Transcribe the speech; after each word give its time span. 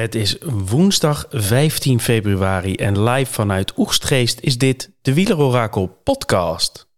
Het 0.00 0.14
is 0.14 0.36
woensdag 0.68 1.26
15 1.30 2.00
februari 2.00 2.74
en 2.74 3.02
live 3.02 3.32
vanuit 3.32 3.72
Oegstgeest 3.78 4.40
is 4.40 4.58
dit 4.58 4.90
de 5.02 5.14
Wielerorakel 5.14 6.00
podcast. 6.04 6.88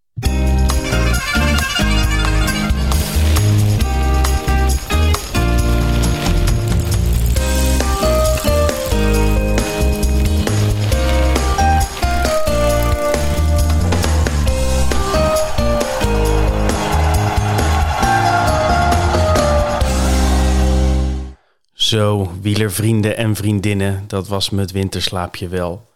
Zo, 21.92 22.32
wielervrienden 22.40 23.16
en 23.16 23.36
vriendinnen, 23.36 24.04
dat 24.06 24.28
was 24.28 24.50
me 24.50 24.60
het 24.60 24.70
winterslaapje 24.70 25.48
wel. 25.48 25.88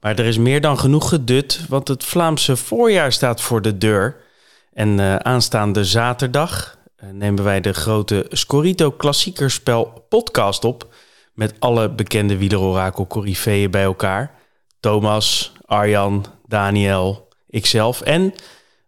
Maar 0.00 0.18
er 0.18 0.24
is 0.24 0.38
meer 0.38 0.60
dan 0.60 0.78
genoeg 0.78 1.08
gedut, 1.08 1.66
want 1.68 1.88
het 1.88 2.04
Vlaamse 2.04 2.56
voorjaar 2.56 3.12
staat 3.12 3.40
voor 3.40 3.62
de 3.62 3.78
deur. 3.78 4.16
En 4.72 4.98
uh, 4.98 5.16
aanstaande 5.16 5.84
zaterdag 5.84 6.78
uh, 6.96 7.10
nemen 7.10 7.44
wij 7.44 7.60
de 7.60 7.72
grote 7.72 8.26
Scorito 8.28 8.90
Klassiekerspel 8.90 10.06
podcast 10.08 10.64
op. 10.64 10.94
Met 11.34 11.54
alle 11.58 11.90
bekende 11.90 12.36
wielerorakel 12.36 13.06
corifeeën 13.06 13.70
bij 13.70 13.82
elkaar. 13.82 14.34
Thomas, 14.80 15.52
Arjan, 15.66 16.24
Daniel, 16.46 17.28
ikzelf 17.48 18.00
en 18.00 18.34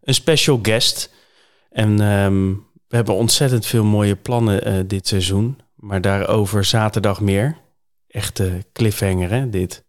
een 0.03 0.15
special 0.15 0.59
guest. 0.63 1.11
En 1.71 2.01
um, 2.01 2.67
we 2.89 2.97
hebben 2.97 3.15
ontzettend 3.15 3.67
veel 3.67 3.85
mooie 3.85 4.17
plannen 4.17 4.69
uh, 4.69 4.85
dit 4.87 5.09
seizoen. 5.09 5.63
Maar 5.85 6.01
daarover 6.01 6.65
zaterdag 6.65 7.21
meer. 7.21 7.57
Echte 8.09 8.65
cliffhanger, 8.73 9.31
hè, 9.31 9.51
dit. 9.51 9.85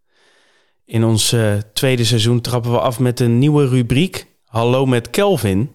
In 0.85 1.03
ons 1.03 1.33
uh, 1.33 1.53
tweede 1.73 2.05
seizoen 2.05 2.41
trappen 2.41 2.71
we 2.71 2.79
af 2.79 2.99
met 2.99 3.19
een 3.19 3.39
nieuwe 3.39 3.67
rubriek. 3.67 4.27
Hallo 4.45 4.85
met 4.85 5.09
Kelvin. 5.09 5.71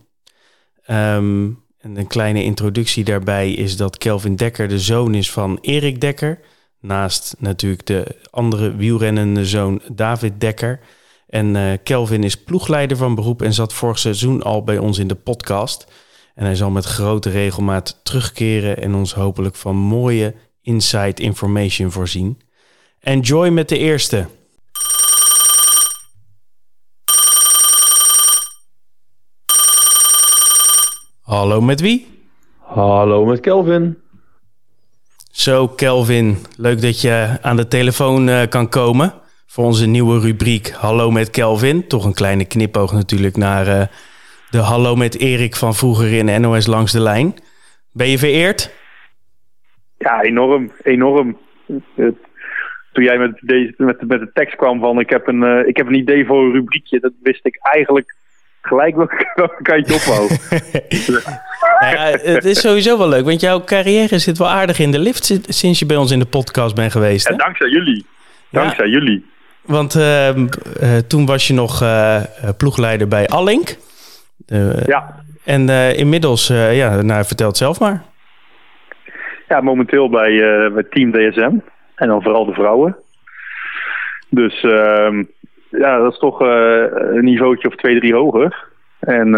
Um, 0.91 1.65
en 1.79 1.97
een 1.97 2.07
kleine 2.07 2.43
introductie 2.43 3.05
daarbij 3.05 3.53
is 3.53 3.77
dat 3.77 3.99
Kelvin 3.99 4.37
Dekker 4.37 4.69
de 4.69 4.79
zoon 4.79 5.15
is 5.15 5.31
van 5.31 5.59
Erik 5.61 6.01
Dekker. 6.01 6.41
Naast 6.81 7.35
natuurlijk 7.39 7.87
de 7.87 8.17
andere 8.31 8.77
wielrennende 8.77 9.47
zoon 9.47 9.83
David 9.93 10.41
Dekker. 10.41 10.81
En 11.27 11.55
uh, 11.55 11.73
Kelvin 11.83 12.25
is 12.25 12.43
ploegleider 12.43 12.97
van 12.97 13.15
beroep 13.15 13.43
en 13.43 13.53
zat 13.53 13.73
vorig 13.73 13.99
seizoen 13.99 14.43
al 14.43 14.65
bij 14.65 14.79
ons 14.79 14.99
in 14.99 15.09
de 15.09 15.15
podcast. 15.15 15.87
En 16.41 16.47
hij 16.47 16.55
zal 16.55 16.71
met 16.71 16.85
grote 16.85 17.31
regelmaat 17.31 18.01
terugkeren 18.03 18.83
en 18.83 18.95
ons 18.95 19.15
hopelijk 19.15 19.57
van 19.57 19.77
mooie 19.77 20.35
inside 20.63 21.23
information 21.23 21.91
voorzien. 21.91 22.41
Enjoy 23.01 23.49
met 23.49 23.69
de 23.69 23.79
eerste. 23.79 24.27
Hallo 31.21 31.61
met 31.61 31.81
wie? 31.81 32.07
Hallo 32.59 33.25
met 33.25 33.41
Kelvin. 33.41 33.99
Zo 35.31 35.69
Kelvin, 35.69 36.39
leuk 36.57 36.81
dat 36.81 37.01
je 37.01 37.39
aan 37.41 37.57
de 37.57 37.69
telefoon 37.69 38.29
uh, 38.29 38.43
kan 38.49 38.69
komen 38.69 39.15
voor 39.47 39.65
onze 39.65 39.87
nieuwe 39.87 40.21
rubriek 40.21 40.71
Hallo 40.71 41.11
met 41.11 41.31
Kelvin. 41.31 41.89
Toch 41.89 42.05
een 42.05 42.15
kleine 42.15 42.45
knipoog 42.45 42.93
natuurlijk 42.93 43.37
naar 43.37 43.69
uh, 43.69 43.87
de 44.51 44.59
Hallo 44.59 44.97
met 44.97 45.19
Erik 45.19 45.57
van 45.57 45.75
vroeger 45.75 46.13
in 46.13 46.41
NOS 46.41 46.67
Langs 46.67 46.93
de 46.93 47.01
Lijn. 47.01 47.35
Ben 47.93 48.09
je 48.09 48.19
vereerd? 48.19 48.71
Ja, 49.99 50.23
enorm. 50.23 50.73
Enorm. 50.83 51.39
Toen 52.93 53.05
jij 53.05 53.19
met, 53.19 53.39
deze, 53.41 53.75
met, 53.77 54.09
met 54.09 54.21
de 54.21 54.31
tekst 54.33 54.57
kwam 54.57 54.81
van 54.81 55.01
ik 55.01 55.11
heb, 55.11 55.27
een, 55.27 55.43
uh, 55.43 55.67
ik 55.67 55.77
heb 55.77 55.87
een 55.87 55.95
idee 55.95 56.27
voor 56.27 56.45
een 56.45 56.53
rubriekje, 56.53 57.01
dat 57.01 57.13
wist 57.23 57.47
ik 57.47 57.59
eigenlijk 57.61 58.15
gelijk 58.61 58.97
welke 58.97 59.63
kantje 59.63 59.95
opwou. 59.95 60.29
ja, 61.93 62.19
het 62.23 62.45
is 62.45 62.61
sowieso 62.61 62.99
wel 62.99 63.09
leuk, 63.09 63.25
want 63.25 63.41
jouw 63.41 63.65
carrière 63.65 64.19
zit 64.19 64.39
wel 64.39 64.49
aardig 64.49 64.79
in 64.79 64.91
de 64.91 64.99
lift 64.99 65.41
sinds 65.49 65.79
je 65.79 65.87
bij 65.87 65.97
ons 65.97 66.11
in 66.11 66.19
de 66.19 66.27
podcast 66.27 66.75
bent 66.75 66.93
geweest. 66.93 67.29
Hè? 67.29 67.33
Ja, 67.33 67.39
dankzij 67.39 67.69
jullie. 67.69 68.07
Dankzij 68.51 68.87
ja. 68.87 68.93
jullie. 68.93 69.27
Want 69.61 69.95
uh, 69.95 70.37
uh, 70.37 70.45
toen 71.09 71.27
was 71.27 71.47
je 71.47 71.55
nog 71.55 71.83
uh, 71.83 72.23
ploegleider 72.57 73.09
bij 73.09 73.29
Allink. 73.29 73.77
Ja. 74.87 75.15
En 75.45 75.69
inmiddels, 75.97 76.47
ja, 76.49 77.03
nou, 77.03 77.25
vertel 77.25 77.47
het 77.47 77.57
zelf 77.57 77.81
maar. 77.81 78.03
Ja, 79.49 79.61
momenteel 79.61 80.09
bij, 80.09 80.33
bij 80.73 80.83
Team 80.91 81.13
DSM. 81.13 81.57
En 81.95 82.09
dan 82.09 82.23
vooral 82.23 82.45
de 82.45 82.53
vrouwen. 82.53 82.97
Dus 84.29 84.63
ehm, 84.63 85.25
ja, 85.71 85.99
dat 85.99 86.13
is 86.13 86.19
toch 86.19 86.41
een 86.41 87.25
niveautje 87.25 87.69
of 87.69 87.75
twee, 87.77 87.99
drie 88.01 88.15
hoger. 88.15 88.69
En 89.01 89.31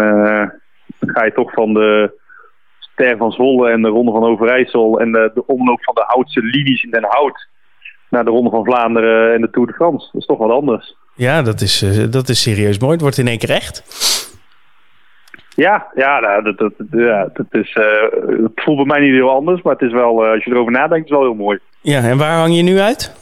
dan 0.99 1.09
ga 1.09 1.25
je 1.25 1.33
toch 1.33 1.53
van 1.53 1.73
de 1.73 2.19
Ster 2.93 3.17
van 3.17 3.31
Zwolle 3.31 3.69
en 3.69 3.81
de 3.81 3.87
Ronde 3.87 4.11
van 4.11 4.23
Overijssel 4.23 4.99
en 4.99 5.11
de, 5.11 5.31
de 5.33 5.45
omloop 5.45 5.83
van 5.83 5.95
de 5.95 6.03
Houtse 6.07 6.41
linies 6.41 6.83
in 6.83 6.91
Den 6.91 7.05
Hout 7.07 7.47
naar 8.09 8.23
de 8.23 8.29
Ronde 8.29 8.49
van 8.49 8.63
Vlaanderen 8.63 9.33
en 9.33 9.41
de 9.41 9.49
Tour 9.49 9.67
de 9.67 9.73
France. 9.73 10.09
Dat 10.11 10.21
is 10.21 10.27
toch 10.27 10.37
wat 10.37 10.51
anders. 10.51 10.95
Ja, 11.15 11.41
dat 11.41 11.61
is, 11.61 11.85
dat 12.09 12.29
is 12.29 12.41
serieus 12.41 12.79
mooi. 12.79 12.91
Het 12.91 13.01
wordt 13.01 13.17
in 13.17 13.27
één 13.27 13.37
keer 13.37 13.49
echt. 13.49 13.83
Ja, 15.55 15.87
ja, 15.95 16.19
nou, 16.19 16.43
dat, 16.43 16.57
dat, 16.57 16.73
ja 16.91 17.29
dat 17.33 17.45
is, 17.51 17.77
het 18.43 18.51
voelt 18.55 18.77
bij 18.77 18.85
mij 18.85 18.99
niet 18.99 19.13
heel 19.13 19.29
anders, 19.29 19.61
maar 19.61 19.73
het 19.73 19.81
is 19.81 19.91
wel, 19.91 20.25
als 20.25 20.43
je 20.43 20.51
erover 20.51 20.71
nadenkt, 20.71 21.05
is 21.05 21.11
wel 21.11 21.21
heel 21.21 21.33
mooi. 21.33 21.59
Ja, 21.81 22.01
en 22.01 22.17
waar 22.17 22.37
hang 22.37 22.55
je 22.55 22.61
nu 22.61 22.79
uit? 22.79 23.21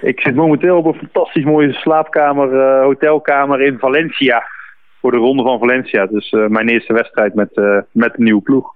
Ik 0.00 0.20
zit 0.20 0.34
momenteel 0.34 0.76
op 0.76 0.84
een 0.84 0.94
fantastisch 0.94 1.44
mooie 1.44 1.72
slaapkamer, 1.72 2.52
uh, 2.52 2.82
hotelkamer 2.82 3.62
in 3.62 3.78
Valencia. 3.78 4.42
Voor 5.00 5.10
de 5.10 5.16
ronde 5.16 5.42
van 5.42 5.58
Valencia. 5.58 6.06
Dus 6.06 6.32
uh, 6.32 6.46
mijn 6.46 6.68
eerste 6.68 6.92
wedstrijd 6.92 7.34
met, 7.34 7.50
uh, 7.54 7.78
met 7.92 8.14
een 8.16 8.24
nieuwe 8.24 8.42
ploeg. 8.42 8.74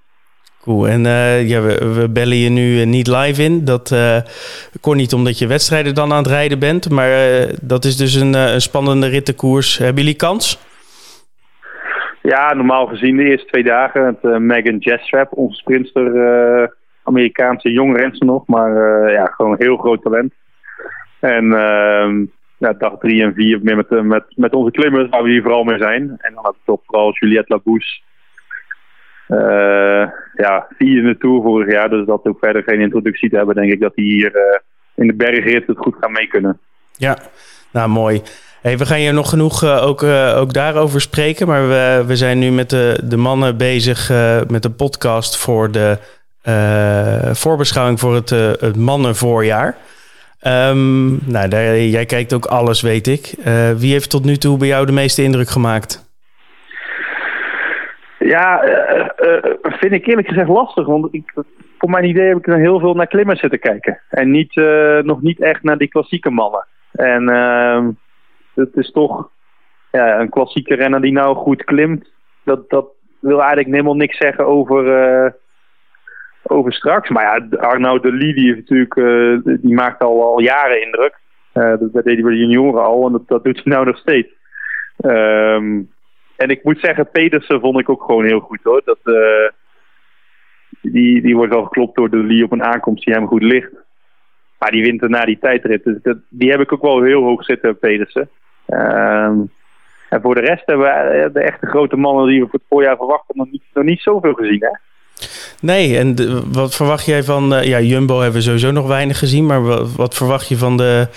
Cool. 0.60 0.88
En 0.88 1.02
ja, 1.46 1.60
we, 1.60 1.94
we, 1.94 2.08
bellen 2.10 2.36
je 2.36 2.48
nu 2.48 2.84
niet 2.84 3.06
live 3.06 3.42
in. 3.42 3.64
Dat 3.64 3.96
kon 4.80 4.96
niet 4.96 5.12
omdat 5.12 5.38
je 5.38 5.46
wedstrijden 5.46 5.94
dan 5.94 6.12
aan 6.12 6.22
het 6.22 6.26
rijden 6.26 6.58
bent. 6.58 6.90
Maar 6.90 7.46
dat 7.62 7.84
is 7.84 7.96
dus 7.96 8.14
een, 8.14 8.34
een 8.34 8.60
spannende 8.60 9.06
rittenkoers. 9.06 9.78
Hebben 9.78 10.02
jullie 10.02 10.18
kans? 10.18 10.58
Ja, 12.22 12.54
normaal 12.54 12.86
gezien 12.86 13.16
de 13.16 13.24
eerste 13.24 13.46
twee 13.46 13.62
dagen. 13.62 14.04
Het 14.04 14.38
Megan 14.38 14.76
Jesstrap, 14.78 15.32
onze 15.32 15.56
sprinter, 15.56 16.76
Amerikaanse 17.02 17.70
jong 17.70 17.96
renster 17.96 18.26
nog. 18.26 18.46
Maar 18.46 18.72
ja, 19.12 19.24
gewoon 19.24 19.56
heel 19.58 19.76
groot 19.76 20.02
talent. 20.02 20.32
En 21.20 21.44
uh, 21.44 22.26
ja, 22.58 22.72
dag 22.72 22.98
drie 22.98 23.22
en 23.22 23.34
vier 23.34 23.58
meer 23.62 23.76
met, 23.76 24.02
met, 24.02 24.24
met 24.36 24.52
onze 24.52 24.70
klimmers 24.70 25.08
waar 25.08 25.22
we 25.22 25.30
hier 25.30 25.42
vooral 25.42 25.64
mee 25.64 25.78
zijn. 25.78 26.02
En 26.18 26.34
dan 26.34 26.44
heb 26.44 26.54
ik 26.54 26.60
toch 26.64 26.80
vooral 26.86 27.12
Juliette 27.18 27.52
Labouche. 27.52 28.00
Uh, 29.28 30.10
ja, 30.36 30.66
vier 30.78 30.98
in 30.98 31.06
de 31.06 31.18
Tour 31.18 31.42
vorig 31.42 31.72
jaar. 31.72 31.90
Dus 31.90 32.06
dat 32.06 32.24
ook 32.24 32.38
verder 32.38 32.62
geen 32.62 32.80
introductie 32.80 33.30
te 33.30 33.36
hebben, 33.36 33.54
denk 33.54 33.72
ik 33.72 33.80
dat 33.80 33.94
die 33.94 34.12
hier 34.12 34.36
uh, 34.36 34.58
in 34.94 35.06
de 35.06 35.14
bergrit 35.14 35.66
het 35.66 35.78
goed 35.78 35.96
gaan 36.00 36.12
mee 36.12 36.26
kunnen. 36.26 36.58
Ja, 36.92 37.18
nou 37.72 37.88
mooi. 37.88 38.22
Hey, 38.62 38.78
we 38.78 38.86
gaan 38.86 38.98
hier 38.98 39.14
nog 39.14 39.28
genoeg 39.28 39.62
uh, 39.62 39.86
ook, 39.86 40.02
ook 40.36 40.52
daarover 40.52 41.00
spreken. 41.00 41.46
Maar 41.46 41.68
we, 41.68 42.04
we 42.06 42.16
zijn 42.16 42.38
nu 42.38 42.50
met 42.50 42.70
de, 42.70 43.00
de 43.04 43.16
mannen 43.16 43.56
bezig 43.56 44.08
met 44.48 44.64
een 44.64 44.76
podcast 44.76 45.36
voor 45.36 45.70
de 45.70 45.98
voorbeschouwing 47.32 48.00
voor 48.00 48.14
het, 48.14 48.30
het 48.60 48.76
mannenvoorjaar. 48.76 49.76
Um, 50.46 51.18
nou, 51.24 51.48
jij 51.76 52.06
kijkt 52.06 52.32
ook 52.32 52.44
alles, 52.44 52.80
weet 52.80 53.06
ik. 53.06 53.34
Uh, 53.38 53.70
wie 53.70 53.92
heeft 53.92 54.10
tot 54.10 54.24
nu 54.24 54.36
toe 54.36 54.58
bij 54.58 54.68
jou 54.68 54.86
de 54.86 54.92
meeste 54.92 55.22
indruk 55.22 55.48
gemaakt? 55.48 56.10
Ja, 58.18 58.64
uh, 58.64 59.06
uh, 59.20 59.52
vind 59.62 59.92
ik 59.92 60.06
eerlijk 60.06 60.28
gezegd 60.28 60.48
lastig. 60.48 60.86
Want 60.86 61.08
ik, 61.10 61.32
voor 61.78 61.90
mijn 61.90 62.04
idee 62.04 62.28
heb 62.28 62.38
ik 62.38 62.46
er 62.46 62.58
heel 62.58 62.80
veel 62.80 62.94
naar 62.94 63.06
klimmers 63.06 63.40
zitten 63.40 63.58
kijken. 63.58 64.00
En 64.08 64.30
niet, 64.30 64.54
nog 65.02 65.22
niet 65.22 65.40
echt 65.40 65.62
naar 65.62 65.78
die 65.78 65.88
klassieke 65.88 66.30
mannen. 66.30 66.66
En 66.92 67.24
ehm, 68.54 68.66
het 68.66 68.76
is 68.76 68.90
toch 68.90 69.30
ja, 69.90 70.20
een 70.20 70.30
klassieke 70.30 70.74
renner 70.74 71.00
die 71.00 71.12
nou 71.12 71.36
goed 71.36 71.64
klimt. 71.64 72.12
Dat, 72.44 72.70
dat 72.70 72.86
wil 73.20 73.38
eigenlijk 73.38 73.70
helemaal 73.70 73.96
niks 73.96 74.16
zeggen 74.16 74.46
over 74.46 75.40
over 76.42 76.72
straks. 76.72 77.08
Maar 77.08 77.22
ja, 77.22 77.56
Arnaud 77.58 78.02
de 78.02 78.12
Lee, 78.12 78.54
natuurlijk, 78.54 78.96
uh, 78.96 79.38
die 79.60 79.74
maakt 79.74 80.02
al, 80.02 80.22
al 80.22 80.40
jaren 80.40 80.82
indruk. 80.82 81.18
Uh, 81.54 81.62
dat, 81.62 81.92
dat 81.92 82.04
deed 82.04 82.14
hij 82.14 82.22
bij 82.22 82.32
de 82.32 82.38
junioren 82.38 82.82
al 82.82 83.06
en 83.06 83.12
dat, 83.12 83.28
dat 83.28 83.44
doet 83.44 83.60
hij 83.64 83.72
nou 83.72 83.86
nog 83.86 83.98
steeds. 83.98 84.28
Um, 85.04 85.90
en 86.36 86.48
ik 86.48 86.64
moet 86.64 86.78
zeggen, 86.80 87.10
Pedersen 87.10 87.60
vond 87.60 87.78
ik 87.78 87.88
ook 87.88 88.02
gewoon 88.02 88.24
heel 88.24 88.40
goed 88.40 88.60
hoor. 88.62 88.82
Dat, 88.84 88.98
die, 90.80 91.22
die 91.22 91.36
wordt 91.36 91.52
wel 91.52 91.64
geklopt 91.64 91.96
door 91.96 92.10
de 92.10 92.16
Lee 92.16 92.44
op 92.44 92.52
een 92.52 92.64
aankomst 92.64 93.04
die 93.04 93.14
hem 93.14 93.26
goed 93.26 93.42
ligt. 93.42 93.70
Maar 94.58 94.70
die 94.70 94.82
wint 94.82 95.02
er 95.02 95.10
na 95.10 95.24
die 95.24 95.38
tijdrit. 95.38 95.84
Dus 95.84 95.96
dat, 96.02 96.18
die 96.28 96.50
heb 96.50 96.60
ik 96.60 96.72
ook 96.72 96.82
wel 96.82 97.02
heel 97.02 97.22
hoog 97.22 97.44
zitten, 97.44 97.78
Pedersen. 97.78 98.28
Um, 98.72 99.50
en 100.08 100.20
voor 100.20 100.34
de 100.34 100.40
rest 100.40 100.62
hebben 100.66 100.86
we 100.86 101.30
de 101.32 101.40
echte 101.40 101.66
grote 101.66 101.96
mannen 101.96 102.26
die 102.26 102.40
we 102.40 102.44
voor 102.44 102.58
het 102.58 102.68
voorjaar 102.68 102.96
verwachten 102.96 103.36
nog 103.36 103.50
niet, 103.50 103.62
nog 103.74 103.84
niet 103.84 104.00
zoveel 104.00 104.32
gezien. 104.32 104.60
Hè? 104.60 104.70
Nee, 105.60 105.98
en 105.98 106.14
wat 106.52 106.74
verwacht 106.74 107.06
jij 107.06 107.22
van... 107.22 107.48
ja, 107.62 107.80
Jumbo 107.80 108.14
hebben 108.14 108.34
we 108.34 108.46
sowieso 108.46 108.70
nog 108.70 108.86
weinig 108.86 109.18
gezien, 109.18 109.46
maar 109.46 109.62
wat, 109.62 109.94
wat 109.96 110.14
verwacht 110.14 110.48
je 110.48 110.56
van 110.56 110.76
de 110.76 111.08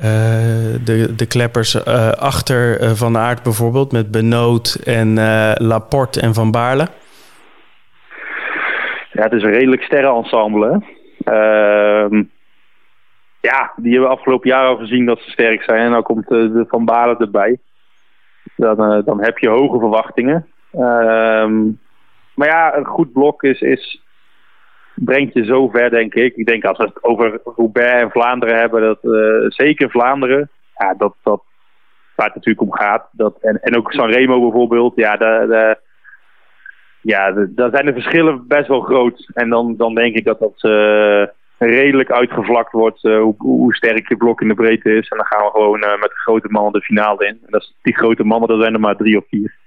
eh, 0.00 0.84
de, 0.84 1.14
de 1.14 1.26
kleppers 1.26 1.74
uh, 1.74 2.10
achter 2.10 2.82
uh, 2.82 2.90
Van 2.90 3.16
Aert 3.16 3.42
bijvoorbeeld 3.42 3.92
met 3.92 4.10
Benoot 4.10 4.74
en 4.84 5.14
Laporte 5.54 6.20
en 6.20 6.34
Van 6.34 6.50
Baarle? 6.50 6.86
Ja, 9.12 9.22
het 9.22 9.32
is 9.32 9.42
een 9.42 9.52
redelijk 9.52 9.82
sterrenensemble. 9.82 10.82
Ehm, 11.24 12.22
ja, 13.40 13.72
die 13.76 13.92
hebben 13.92 14.10
we 14.10 14.16
afgelopen 14.16 14.48
jaar 14.48 14.66
al 14.66 14.76
gezien 14.76 15.06
dat 15.06 15.20
ze 15.20 15.30
sterk 15.30 15.62
zijn. 15.62 15.80
En 15.80 15.90
dan 15.90 16.02
komt 16.02 16.28
de 16.28 16.64
Van 16.68 16.84
Baarle 16.84 17.16
erbij. 17.16 17.58
Dan, 18.56 19.02
dan 19.04 19.22
heb 19.22 19.38
je 19.38 19.48
hoge 19.48 19.78
verwachtingen. 19.78 20.46
Ehm, 20.72 21.62
maar 22.34 22.48
ja, 22.48 22.76
een 22.76 22.84
goed 22.84 23.12
blok 23.12 23.42
is, 23.42 23.60
is 23.60 24.02
brengt 24.94 25.34
je 25.34 25.44
zo 25.44 25.68
ver, 25.68 25.90
denk 25.90 26.14
ik. 26.14 26.36
Ik 26.36 26.46
denk 26.46 26.64
als 26.64 26.78
we 26.78 26.84
het 26.84 27.04
over 27.04 27.40
Roubaix 27.44 28.02
en 28.02 28.10
Vlaanderen 28.10 28.58
hebben, 28.58 28.82
dat 28.82 28.98
uh, 29.02 29.44
zeker 29.48 29.90
Vlaanderen, 29.90 30.50
ja, 30.78 30.94
dat, 30.94 31.14
dat 31.22 31.42
waar 32.14 32.26
het 32.26 32.34
natuurlijk 32.34 32.66
om 32.66 32.72
gaat. 32.72 33.08
Dat, 33.12 33.36
en, 33.40 33.62
en 33.62 33.76
ook 33.76 33.92
Sanremo 33.92 34.40
bijvoorbeeld, 34.40 34.92
ja, 34.96 35.16
de, 35.16 35.78
ja 37.00 37.32
daar 37.32 37.70
zijn 37.70 37.86
de 37.86 37.92
verschillen 37.92 38.46
best 38.46 38.68
wel 38.68 38.80
groot. 38.80 39.30
En 39.34 39.48
dan, 39.48 39.76
dan 39.76 39.94
denk 39.94 40.14
ik 40.16 40.24
dat 40.24 40.38
dat 40.38 40.60
redelijk 41.68 42.10
uitgevlakt 42.10 42.72
wordt, 42.72 43.04
uh, 43.04 43.20
hoe, 43.20 43.34
hoe, 43.38 43.74
sterk 43.74 44.08
je 44.08 44.16
blok 44.16 44.40
in 44.40 44.48
de 44.48 44.54
breedte 44.54 44.96
is. 44.96 45.08
En 45.08 45.16
dan 45.16 45.26
gaan 45.26 45.44
we 45.44 45.50
gewoon 45.50 45.78
met 45.78 46.10
de 46.10 46.20
grote 46.22 46.48
mannen 46.48 46.72
de 46.72 46.80
finale 46.80 47.26
in. 47.26 47.38
En 47.42 47.50
dat 47.50 47.60
is, 47.60 47.74
die 47.82 47.96
grote 47.96 48.24
mannen, 48.24 48.48
dat 48.48 48.60
zijn 48.60 48.74
er 48.74 48.80
maar 48.80 48.96
drie 48.96 49.16
of 49.16 49.24
vier. 49.28 49.58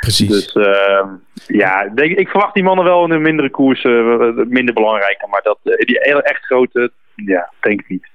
Precies. 0.00 0.28
Dus 0.28 0.54
uh, 0.54 1.04
ja, 1.46 1.88
denk, 1.94 2.18
ik 2.18 2.28
verwacht 2.28 2.54
die 2.54 2.62
mannen 2.62 2.84
wel 2.84 3.04
in 3.04 3.10
een 3.10 3.22
mindere 3.22 3.50
koers 3.50 3.84
uh, 3.84 4.30
minder 4.48 4.74
belangrijker. 4.74 5.28
Maar 5.28 5.42
dat, 5.42 5.58
die 5.62 6.00
echt 6.00 6.44
grote, 6.44 6.90
ja, 7.14 7.52
denk 7.60 7.80
ik 7.80 7.88
niet. 7.88 8.06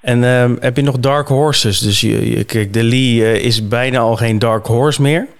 En 0.00 0.22
uh, 0.22 0.50
heb 0.60 0.76
je 0.76 0.82
nog 0.82 0.98
dark 0.98 1.28
horses? 1.28 1.78
Dus 1.78 2.00
je, 2.00 2.30
je, 2.30 2.44
kijk, 2.44 2.72
de 2.72 2.82
Lee 2.82 3.40
is 3.40 3.68
bijna 3.68 3.98
al 3.98 4.16
geen 4.16 4.38
dark 4.38 4.66
horse 4.66 5.02
meer. 5.02 5.26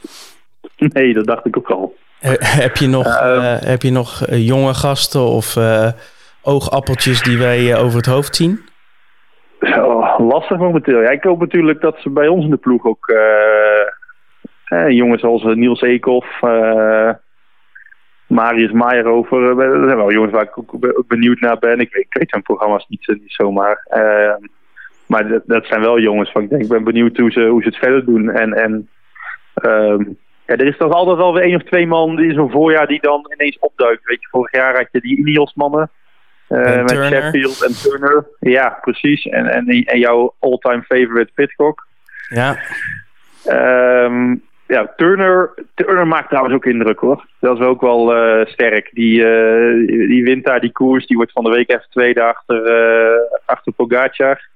Nee, 0.79 1.15
dat 1.15 1.27
dacht 1.27 1.47
ik 1.47 1.57
ook 1.57 1.71
al. 1.71 1.97
heb 2.39 2.77
je 2.77 2.87
nog, 2.87 3.19
heb 3.73 3.83
je 3.83 3.91
nog 3.91 4.25
jonge 4.31 4.75
gasten 4.75 5.21
of 5.21 5.55
oogappeltjes 6.47 7.23
die 7.23 7.39
wij 7.39 7.79
over 7.79 7.97
het 7.97 8.07
hoofd 8.07 8.37
zien? 8.37 8.61
Oh, 9.61 10.19
lastig 10.19 10.59
momenteel. 10.59 11.03
Ja, 11.03 11.11
ik 11.11 11.23
hoop 11.23 11.41
natuurlijk 11.41 11.81
dat 11.81 11.97
ze 11.99 12.11
bij 12.11 12.29
ons 12.29 12.45
in 12.45 12.51
de 12.51 12.57
ploeg 12.57 12.85
ook 12.85 13.09
eh, 14.65 14.89
jongens 14.89 15.21
zoals 15.21 15.45
eh, 15.45 15.55
Niels 15.55 15.81
Eekhoff, 15.81 16.41
Marius 18.27 18.73
Meijerover. 18.73 19.57
dat 19.57 19.85
zijn 19.85 19.97
wel 19.97 20.13
jongens 20.13 20.33
waar 20.33 20.43
ik 20.43 20.59
ook 20.59 21.07
benieuwd 21.09 21.41
naar 21.41 21.59
ben. 21.59 21.81
Ik 21.81 21.93
weet, 21.93 22.05
ik 22.05 22.15
weet 22.15 22.31
zijn 22.31 22.43
programma's 22.43 22.87
niet, 22.89 23.07
niet 23.07 23.33
zomaar. 23.33 23.87
maar 25.07 25.29
dat, 25.29 25.43
dat, 25.47 25.67
zijn 25.67 25.81
wel 25.81 25.99
jongens 25.99 26.31
van 26.31 26.43
ik 26.43 26.49
denk, 26.49 26.63
ik 26.63 26.69
ben 26.69 26.85
benieuwd 26.85 27.17
hoe 27.17 27.31
ze, 27.31 27.47
hoe 27.47 27.63
ze 27.63 27.69
het 27.69 27.77
verder 27.77 28.05
doen. 28.05 28.31
En, 28.31 28.53
en 28.53 28.89
ja, 30.47 30.57
er 30.57 30.67
is 30.67 30.77
toch 30.77 30.93
altijd 30.93 31.17
wel 31.17 31.33
weer 31.33 31.43
één 31.43 31.57
of 31.57 31.63
twee 31.63 31.87
man 31.87 32.17
die 32.17 32.33
zo'n 32.33 32.51
voorjaar 32.51 32.87
die 32.87 33.01
dan 33.01 33.33
ineens 33.35 33.59
opduikt. 33.59 34.05
Weet 34.05 34.23
je, 34.23 34.29
vorig 34.31 34.53
jaar 34.53 34.77
had 34.77 34.89
je 34.93 35.01
die 35.01 35.19
Ineos 35.19 35.55
mannen. 35.55 35.91
Uh, 36.49 36.59
met 36.59 36.89
Turner. 36.89 37.23
Sheffield 37.23 37.65
en 37.65 37.73
Turner. 37.73 38.27
Ja, 38.41 38.79
precies. 38.81 39.27
En, 39.27 39.47
en, 39.47 39.67
en 39.67 39.99
jouw 39.99 40.35
all-time 40.39 40.83
favorite 40.83 41.33
Pitcock. 41.35 41.87
Ja. 42.29 42.57
Um, 44.05 44.43
ja, 44.67 44.93
Turner, 44.97 45.55
Turner 45.75 46.07
maakt 46.07 46.29
trouwens 46.29 46.55
ook 46.55 46.65
indruk 46.65 46.99
hoor. 46.99 47.27
Dat 47.41 47.59
is 47.59 47.65
ook 47.65 47.81
wel 47.81 48.17
uh, 48.17 48.47
sterk. 48.47 48.91
Die, 48.93 49.21
uh, 49.21 49.89
die 50.09 50.25
wint 50.25 50.45
daar 50.45 50.61
die 50.61 50.73
koers. 50.73 51.07
Die 51.07 51.17
wordt 51.17 51.33
van 51.33 51.45
de 51.45 51.51
week 51.51 51.71
even 51.71 51.91
tweede 51.91 52.23
achter, 52.23 52.63
achter 53.45 53.73
Pogacar. 53.73 54.49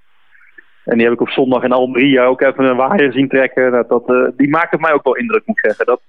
En 0.85 0.97
die 0.97 1.05
heb 1.05 1.15
ik 1.15 1.21
op 1.21 1.29
zondag 1.29 1.63
in 1.63 1.73
Almeria 1.73 2.25
ook 2.25 2.41
even 2.41 2.65
een 2.65 2.77
waaier 2.77 3.13
zien 3.13 3.29
trekken. 3.29 3.73
Dat, 3.73 3.89
dat, 3.89 4.33
die 4.37 4.49
maakt 4.49 4.75
op 4.75 4.81
mij 4.81 4.93
ook 4.93 5.05
wel 5.05 5.17
indruk, 5.17 5.47
moet 5.47 5.59
ik 5.59 5.65
zeggen. 5.65 5.87
Dat 5.87 6.03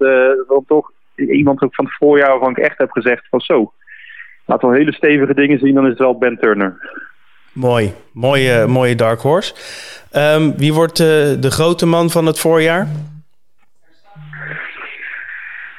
dan 0.48 0.64
toch 0.68 0.92
iemand 1.16 1.62
ook 1.62 1.76
van 1.76 1.86
het 1.86 1.94
voorjaar 1.94 2.30
waarvan 2.30 2.52
ik 2.52 2.58
echt 2.58 2.78
heb 2.78 2.92
gezegd 2.92 3.28
van 3.30 3.40
zo. 3.40 3.74
Laat 4.46 4.62
wel 4.62 4.72
hele 4.72 4.94
stevige 4.94 5.34
dingen 5.34 5.60
zien, 5.60 5.74
dan 5.74 5.84
is 5.84 5.90
het 5.90 6.00
wel 6.00 6.18
Ben 6.18 6.38
Turner. 6.40 6.90
Mooi, 7.54 7.94
mooie, 8.14 8.68
mooie 8.68 8.96
dark 8.96 9.20
horse. 9.20 9.54
Um, 10.16 10.58
wie 10.58 10.74
wordt 10.74 10.98
de 10.98 11.52
grote 11.52 11.86
man 11.86 12.10
van 12.10 12.26
het 12.26 12.40
voorjaar? 12.40 12.88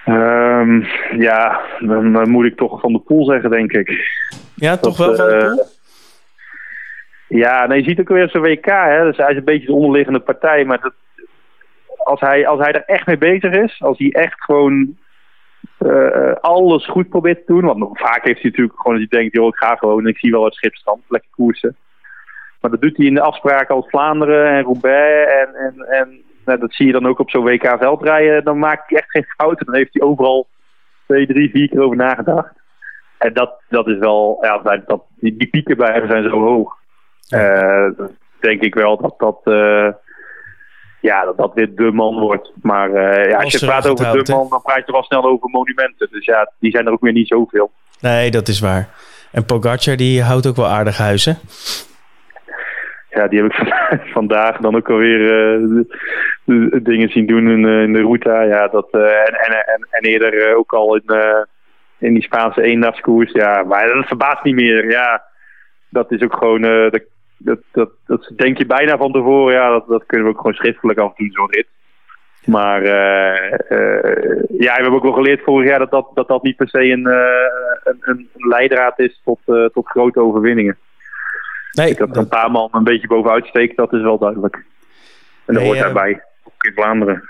Um, 0.07 0.87
ja, 1.19 1.61
dan, 1.79 2.31
moet 2.31 2.45
ik 2.45 2.57
toch 2.57 2.81
Van 2.81 2.93
de 2.93 2.99
Poel 2.99 3.25
zeggen, 3.25 3.51
denk 3.51 3.73
ik. 3.73 4.11
Ja, 4.55 4.77
toch 4.77 4.97
wel 4.97 5.17
Van 5.17 5.27
de 5.27 5.37
Poel? 5.37 5.59
Uh, 5.59 5.65
ja, 7.41 7.67
nee, 7.67 7.79
je 7.79 7.89
ziet 7.89 8.01
ook 8.01 8.09
weer 8.09 8.29
zijn 8.29 8.43
WK. 8.43 8.67
Hè? 8.67 9.05
Dus 9.05 9.17
hij 9.17 9.31
is 9.31 9.37
een 9.37 9.45
beetje 9.45 9.67
de 9.67 9.73
onderliggende 9.73 10.21
partij. 10.21 10.65
Maar 10.65 10.81
dat, 10.81 10.93
als, 11.97 12.21
hij, 12.21 12.47
als 12.47 12.61
hij 12.61 12.73
er 12.73 12.85
echt 12.87 13.07
mee 13.07 13.19
bezig 13.19 13.53
is, 13.53 13.83
als 13.83 13.99
hij 13.99 14.11
echt 14.11 14.45
gewoon 14.45 14.97
uh, 15.87 16.33
alles 16.41 16.87
goed 16.87 17.09
probeert 17.09 17.47
te 17.47 17.53
doen. 17.53 17.65
Want 17.65 17.99
vaak 17.99 18.25
heeft 18.25 18.41
hij 18.41 18.51
natuurlijk 18.51 18.81
gewoon 18.81 18.99
dat 18.99 19.07
hij 19.11 19.19
denkt, 19.19 19.35
joh, 19.35 19.47
ik 19.47 19.57
ga 19.57 19.75
gewoon, 19.75 20.07
ik 20.07 20.19
zie 20.19 20.31
wel 20.31 20.45
het 20.45 20.55
schipstand, 20.55 21.03
lekker 21.09 21.31
koersen. 21.31 21.77
Maar 22.61 22.71
dat 22.71 22.81
doet 22.81 22.97
hij 22.97 23.07
in 23.07 23.15
de 23.15 23.21
afspraken 23.21 23.75
als 23.75 23.89
Vlaanderen 23.89 24.51
en 24.51 24.63
Roubaix 24.63 25.33
en, 25.33 25.55
en, 25.55 25.75
en 25.89 26.23
nou, 26.45 26.59
dat 26.59 26.75
zie 26.75 26.87
je 26.87 26.93
dan 26.93 27.07
ook 27.07 27.19
op 27.19 27.31
zo'n 27.31 27.45
WK 27.45 27.77
veldrijden. 27.79 28.45
Dan 28.45 28.59
maakt 28.59 28.91
hij 28.91 28.99
echt 28.99 29.11
geen 29.11 29.25
fouten. 29.37 29.67
Dan 29.67 29.75
heeft 29.75 29.93
hij 29.93 30.03
overal 30.03 30.47
twee, 31.07 31.27
drie, 31.27 31.51
vier 31.51 31.69
keer 31.69 31.81
over 31.81 31.97
nagedacht. 31.97 32.53
En 33.19 33.33
dat, 33.33 33.63
dat 33.69 33.89
is 33.89 33.99
wel, 33.99 34.39
ja, 34.41 34.79
dat, 34.87 35.03
die, 35.15 35.37
die 35.37 35.49
pieken 35.49 35.77
bij 35.77 35.93
hem 35.93 36.07
zijn 36.07 36.23
zo 36.23 36.41
hoog. 36.41 36.77
Uh, 37.35 37.89
denk 38.41 38.61
ik 38.61 38.75
wel 38.75 38.97
dat 38.97 39.15
dat, 39.19 39.41
uh, 39.45 39.89
ja, 41.03 41.25
dat 41.25 41.37
dat 41.37 41.55
weer 41.55 41.75
de 41.75 41.93
man 41.93 42.19
wordt. 42.19 42.53
Maar 42.63 42.89
uh, 42.89 43.31
ja, 43.31 43.39
als 43.39 43.53
je 43.53 43.67
praat 43.67 43.89
over 43.89 44.25
de 44.25 44.33
man, 44.33 44.49
dan 44.49 44.63
praat 44.63 44.87
je 44.87 44.93
wel 44.93 45.03
snel 45.03 45.25
over 45.25 45.49
monumenten. 45.51 46.09
Dus 46.11 46.25
ja, 46.25 46.53
die 46.59 46.71
zijn 46.71 46.87
er 46.87 46.93
ook 46.93 47.01
weer 47.01 47.13
niet 47.13 47.29
zoveel. 47.29 47.71
Nee, 48.01 48.31
dat 48.31 48.49
is 48.49 48.61
waar. 48.61 48.89
En 49.33 49.45
Pogacar 49.45 49.97
die 49.97 50.23
houdt 50.23 50.47
ook 50.47 50.57
wel 50.57 50.67
aardig 50.67 50.99
huizen 50.99 51.39
ja, 53.13 53.29
die 53.29 53.43
heb 53.43 53.53
ik 53.53 53.73
vandaag 54.19 54.57
dan 54.57 54.77
ook 54.77 54.91
alweer 54.91 55.21
uh, 55.21 55.85
dingen 56.83 57.09
zien 57.09 57.27
doen 57.27 57.49
in, 57.51 57.65
uh, 57.65 57.83
in 57.83 57.93
de 57.93 58.03
Ruta. 58.03 58.43
Ja, 58.43 58.69
dat, 58.69 58.89
en, 58.91 59.35
en, 59.35 59.87
en, 59.91 60.03
eerder 60.03 60.57
ook 60.57 60.73
al 60.73 60.97
in, 60.97 61.05
in 61.99 62.15
die 62.15 62.23
Spaanse 62.23 62.63
eendagskoers. 62.63 63.33
Ja, 63.33 63.63
maar 63.63 63.87
dat 63.87 64.07
verbaast 64.07 64.45
niet 64.45 64.55
meer. 64.55 64.91
Ja, 64.91 65.23
dat 65.89 66.13
is 66.13 66.23
ook 66.23 66.37
gewoon... 66.37 66.63
dat, 66.63 67.03
dat, 67.45 67.59
dat, 67.73 67.91
dat 68.07 68.33
denk 68.37 68.59
je 68.59 68.67
bijna 68.67 68.97
van 68.97 69.13
tevoren. 69.13 69.55
Ja, 69.55 69.71
dat, 69.71 69.87
dat 69.89 70.07
kunnen 70.07 70.27
we 70.27 70.33
ook 70.33 70.41
gewoon 70.41 70.55
schriftelijk 70.55 70.99
af 70.99 71.15
doen, 71.15 71.31
zo'n 71.33 71.51
rit. 71.51 71.67
Maar 72.45 72.85
ja, 72.85 73.33
we 74.49 74.73
hebben 74.73 74.93
ook 74.93 75.03
wel 75.03 75.13
geleerd 75.13 75.43
vorig 75.43 75.69
jaar 75.69 75.79
dat 75.79 75.91
dat, 75.91 76.11
dat, 76.15 76.29
dat 76.29 76.43
niet 76.43 76.57
per 76.57 76.69
se 76.69 76.91
een, 76.91 77.07
een, 77.85 78.01
een 78.01 78.29
leidraad 78.35 78.99
is 78.99 79.21
tot, 79.25 79.39
tot 79.73 79.89
grote 79.89 80.21
overwinningen. 80.21 80.77
Nee, 81.73 81.95
dat 81.95 82.11
er 82.11 82.17
een 82.17 82.29
paar 82.29 82.51
man 82.51 82.69
een 82.73 82.85
beetje 82.85 83.07
bovenuit 83.07 83.47
steekt, 83.47 83.77
dat 83.77 83.93
is 83.93 84.03
wel 84.03 84.19
duidelijk. 84.19 84.55
En 84.55 85.55
dat 85.55 85.57
nee, 85.57 85.65
hoort 85.65 85.77
eh, 85.77 85.83
daarbij, 85.83 86.23
ook 86.45 86.65
in 86.65 86.73
Vlaanderen. 86.75 87.29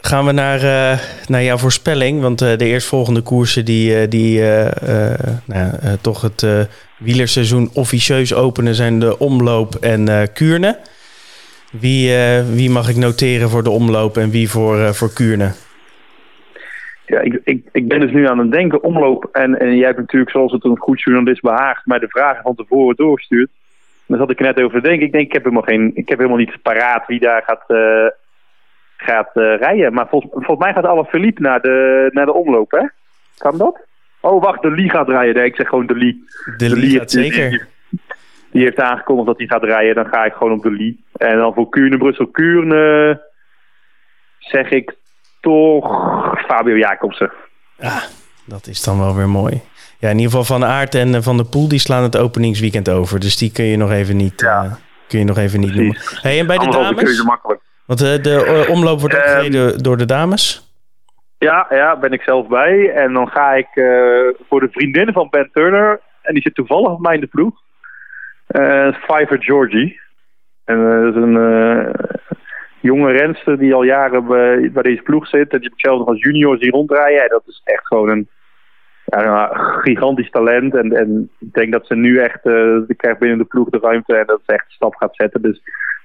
Gaan 0.00 0.24
we 0.24 0.32
naar, 0.32 0.62
uh, 0.62 0.98
naar 1.28 1.42
jouw 1.42 1.56
voorspelling? 1.56 2.20
Want 2.20 2.42
uh, 2.42 2.56
de 2.56 2.64
eerstvolgende 2.64 3.22
koersen 3.22 3.64
die, 3.64 4.02
uh, 4.02 4.08
die 4.08 4.40
nou, 5.44 5.96
toch 6.00 6.20
het 6.20 6.68
wielerseizoen 7.04 7.70
officieus 7.74 8.34
openen 8.34 8.74
zijn 8.74 8.98
de 8.98 9.18
omloop 9.18 9.74
en 9.74 10.32
Kuurne. 10.32 10.78
Wie, 11.70 12.12
wie 12.52 12.70
mag 12.70 12.88
ik 12.88 12.96
noteren 12.96 13.48
voor 13.48 13.62
de 13.62 13.70
omloop 13.70 14.16
en 14.16 14.30
wie 14.30 14.50
voor, 14.50 14.94
voor 14.94 15.12
Kuurne? 15.12 15.52
Ja, 17.06 17.20
ik, 17.20 17.40
ik, 17.44 17.68
ik 17.72 17.88
ben 17.88 18.00
dus 18.00 18.12
nu 18.12 18.28
aan 18.28 18.38
het 18.38 18.52
denken 18.52 18.82
omloop. 18.82 19.28
En, 19.32 19.58
en 19.58 19.76
jij 19.76 19.86
hebt 19.86 19.98
natuurlijk, 19.98 20.30
zoals 20.30 20.52
het 20.52 20.64
een 20.64 20.78
goed 20.78 21.00
journalist 21.00 21.42
behaagt, 21.42 21.86
mij 21.86 21.98
de 21.98 22.08
vragen 22.08 22.42
van 22.42 22.54
tevoren 22.54 22.96
doorgestuurd. 22.96 23.50
Daar 24.06 24.18
zat 24.18 24.30
ik 24.30 24.40
net 24.40 24.60
over 24.60 24.80
te 24.80 24.88
denken. 24.88 25.06
Ik 25.06 25.12
denk, 25.12 25.26
ik 25.26 25.32
heb 25.32 25.42
helemaal, 25.42 25.62
geen, 25.62 25.90
ik 25.94 26.08
heb 26.08 26.18
helemaal 26.18 26.38
niet 26.38 26.62
paraat 26.62 27.06
wie 27.06 27.20
daar 27.20 27.42
gaat, 27.42 27.64
uh, 27.68 28.06
gaat 28.96 29.30
uh, 29.34 29.56
rijden. 29.56 29.92
Maar 29.92 30.08
volgens, 30.08 30.32
volgens 30.32 30.58
mij 30.58 30.72
gaat 30.72 30.84
alle 30.84 31.04
Philippe 31.04 31.42
naar 31.42 31.60
de, 31.60 32.08
naar 32.12 32.26
de 32.26 32.34
omloop, 32.34 32.70
hè? 32.70 32.86
Kan 33.38 33.58
dat? 33.58 33.80
Oh, 34.24 34.42
wacht, 34.42 34.62
de 34.62 34.70
Lee 34.70 34.90
gaat 34.90 35.08
rijden. 35.08 35.34
Nee, 35.34 35.44
ik 35.44 35.56
zeg 35.56 35.68
gewoon 35.68 35.86
de 35.86 35.96
Lee. 35.96 36.24
De, 36.56 36.68
de 36.68 36.76
Lee, 36.76 36.90
gaat 36.90 37.10
zeker. 37.10 37.50
Die, 37.50 38.00
die, 38.50 38.62
heeft 38.62 38.80
aangekondigd 38.80 39.26
dat 39.26 39.38
hij 39.38 39.46
gaat 39.46 39.64
rijden. 39.64 39.94
Dan 39.94 40.06
ga 40.06 40.24
ik 40.24 40.32
gewoon 40.32 40.52
op 40.52 40.62
de 40.62 40.70
Lee. 40.70 41.04
En 41.12 41.36
dan 41.36 41.54
voor 41.54 41.68
Kuurne, 41.68 41.96
Brussel, 41.96 42.26
Kuurne... 42.26 43.22
zeg 44.38 44.70
ik 44.70 44.94
toch 45.40 45.88
Fabio 46.46 46.76
Jacobsen. 46.76 47.32
Ja, 47.78 48.02
dat 48.44 48.66
is 48.66 48.82
dan 48.82 48.98
wel 48.98 49.16
weer 49.16 49.28
mooi. 49.28 49.62
Ja, 49.98 50.08
in 50.08 50.18
ieder 50.18 50.30
geval 50.30 50.44
Van 50.44 50.64
Aert 50.64 50.94
en 50.94 51.14
eh, 51.14 51.22
Van 51.22 51.36
der 51.36 51.46
Poel 51.46 51.68
die 51.68 51.78
slaan 51.78 52.02
het 52.02 52.16
openingsweekend 52.16 52.88
over. 52.88 53.20
Dus 53.20 53.36
die 53.36 53.52
kun 53.52 53.64
je 53.64 53.76
nog 53.76 53.90
even 53.90 54.16
niet, 54.16 54.40
ja. 54.40 54.64
uh, 54.64 54.72
kun 55.08 55.18
je 55.18 55.24
nog 55.24 55.38
even 55.38 55.60
niet 55.60 55.74
noemen. 55.74 55.96
Hey, 56.20 56.38
en 56.38 56.46
bij 56.46 56.58
de 56.58 56.70
dames? 56.70 57.24
Want 57.86 58.02
uh, 58.02 58.22
de 58.22 58.66
omloop 58.70 59.00
wordt 59.00 59.14
gereden 59.14 59.82
door 59.82 59.96
de 59.96 60.04
dames? 60.04 60.63
Ja, 61.38 61.66
ja, 61.70 61.96
ben 61.96 62.12
ik 62.12 62.22
zelf 62.22 62.46
bij. 62.46 62.90
En 62.90 63.12
dan 63.12 63.28
ga 63.28 63.54
ik 63.54 63.68
voor 64.48 64.60
de 64.60 64.68
vriendin 64.70 65.12
van 65.12 65.28
Ben 65.30 65.50
Turner. 65.52 66.00
En 66.22 66.34
die 66.34 66.42
zit 66.42 66.54
toevallig 66.54 66.90
op 66.90 67.00
mij 67.00 67.14
in 67.14 67.20
de 67.20 67.26
ploeg. 67.26 67.60
Uh, 68.48 68.94
Fiver 68.94 69.42
Georgie. 69.42 70.00
En 70.64 71.02
dat 71.02 71.14
is 71.14 71.22
een 71.22 71.36
jonge 72.80 73.12
renster 73.12 73.58
die 73.58 73.74
al 73.74 73.82
jaren 73.82 74.26
bij, 74.26 74.70
bij, 74.72 74.82
deze 74.82 75.02
ploeg 75.02 75.28
zit. 75.28 75.52
En 75.52 75.58
die 75.58 75.68
heb 75.68 75.78
ik 75.78 75.86
zelf 75.86 75.98
nog 75.98 76.08
als 76.08 76.22
junior 76.22 76.58
zien 76.58 76.70
rondrijden. 76.70 77.22
En 77.22 77.28
dat 77.28 77.42
is 77.46 77.60
echt 77.64 77.86
gewoon 77.86 78.08
een 78.08 78.28
ja, 79.04 79.46
gigantisch 79.82 80.30
talent. 80.30 80.74
En, 80.74 80.92
en 80.92 81.30
ik 81.38 81.52
denk 81.52 81.72
dat 81.72 81.86
ze 81.86 81.94
nu 81.94 82.18
echt, 82.18 82.46
uh, 82.46 82.78
krijgt 82.96 83.18
binnen 83.18 83.38
de 83.38 83.44
ploeg 83.44 83.68
de 83.68 83.78
ruimte 83.78 84.16
en 84.16 84.26
dat 84.26 84.40
ze 84.46 84.52
echt 84.52 84.64
een 84.66 84.72
stap 84.72 84.94
gaat 84.94 85.16
zetten. 85.16 85.42
Dus 85.42 85.62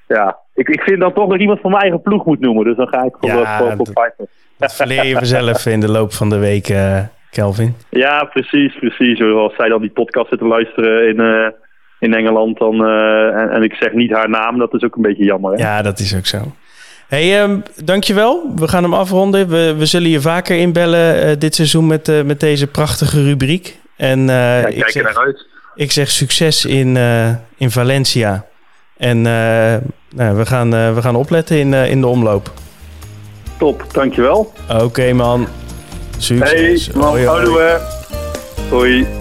ja, 0.07 0.37
ik, 0.53 0.69
ik 0.69 0.81
vind 0.81 0.99
dan 0.99 1.13
toch 1.13 1.27
nog 1.27 1.37
iemand 1.37 1.59
van 1.59 1.71
mijn 1.71 1.83
eigen 1.83 2.01
ploeg 2.01 2.25
moet 2.25 2.39
noemen. 2.39 2.63
Dus 2.63 2.75
dan 2.75 2.87
ga 2.87 3.03
ik 3.03 3.15
voor, 3.19 3.29
ja, 3.29 3.57
voor, 3.57 3.75
voor 3.75 4.11
Dat 4.59 4.75
verleer 4.75 5.05
je 5.05 5.25
zelf 5.25 5.65
in 5.65 5.79
de 5.79 5.91
loop 5.91 6.13
van 6.13 6.29
de 6.29 6.37
week, 6.37 6.69
uh, 6.69 6.99
Kelvin. 7.29 7.75
Ja, 7.89 8.23
precies, 8.23 8.75
precies. 8.79 9.21
Als 9.21 9.55
zij 9.55 9.69
dan 9.69 9.81
die 9.81 9.89
podcast 9.89 10.29
zitten 10.29 10.47
luisteren 10.47 11.07
in, 11.07 11.21
uh, 11.21 11.47
in 11.99 12.13
Engeland 12.13 12.57
dan, 12.57 12.85
en, 12.85 13.49
en, 13.49 13.63
ik 13.63 13.73
zeg 13.73 13.93
niet 13.93 14.11
haar 14.11 14.29
naam, 14.29 14.57
dat 14.57 14.73
is 14.73 14.83
ook 14.83 14.95
een 14.95 15.01
beetje 15.01 15.23
jammer. 15.23 15.51
Hè? 15.51 15.57
Ja, 15.57 15.81
dat 15.81 15.99
is 15.99 16.15
ook 16.15 16.25
zo 16.25 16.37
hey, 17.07 17.41
um, 17.41 17.63
dankjewel. 17.83 18.51
We 18.55 18.67
gaan 18.67 18.83
hem 18.83 18.93
afronden. 18.93 19.49
We, 19.49 19.75
we 19.77 19.85
zullen 19.85 20.09
je 20.09 20.21
vaker 20.21 20.57
inbellen 20.57 21.39
dit 21.39 21.55
seizoen 21.55 21.87
met, 21.87 22.25
met 22.25 22.39
deze 22.39 22.67
prachtige 22.67 23.23
rubriek. 23.23 23.79
En, 23.97 24.19
ja, 24.19 24.67
ik 24.67 24.83
kijk 24.83 24.95
er 24.95 25.17
uit. 25.17 25.47
Ik 25.75 25.91
zeg 25.91 26.09
succes 26.09 26.65
in, 26.65 26.97
in 27.57 27.71
Valencia. 27.71 28.45
En 28.97 29.21
nou, 29.21 30.35
we, 30.35 30.45
gaan, 30.45 30.69
we 30.69 31.01
gaan 31.01 31.15
opletten 31.15 31.57
in, 31.57 31.73
in 31.73 32.01
de 32.01 32.07
omloop. 32.07 32.51
Top, 33.59 33.83
dankjewel. 33.93 34.51
Oké 34.69 34.83
okay, 34.83 35.11
man. 35.13 35.47
Succes. 36.17 36.87
Hey 36.87 37.01
man, 37.01 37.25
hoi, 37.25 37.25
hoi. 37.25 37.77
hoi. 38.69 39.18